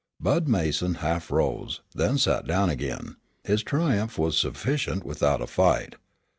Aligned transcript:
Bud 0.19 0.47
Mason 0.47 0.95
half 0.95 1.29
rose, 1.29 1.81
then 1.93 2.17
sat 2.17 2.47
down 2.47 2.71
again; 2.71 3.17
his 3.43 3.61
triumph 3.61 4.17
was 4.17 4.35
sufficient 4.35 5.03
without 5.05 5.43
a 5.43 5.45
fight. 5.45 5.93